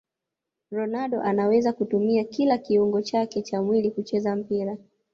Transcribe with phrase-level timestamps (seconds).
[0.71, 4.77] ronaldo anaweza kutumia kila kiungo chake cha mwili kucheza mpira